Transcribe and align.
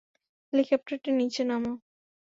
হেলিকপ্টারটি 0.53 1.09
নিচে 1.19 1.41
নামাও! 1.43 1.75